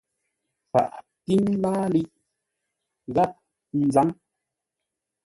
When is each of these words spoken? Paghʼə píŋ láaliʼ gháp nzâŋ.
Paghʼə 0.71 0.99
píŋ 1.23 1.43
láaliʼ 1.63 2.11
gháp 3.15 3.31
nzâŋ. 3.83 4.07